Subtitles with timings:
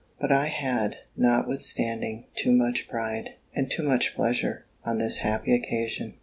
[0.19, 6.15] But I had, notwithstanding too much pride, and too much pleasure, on this happy occasion.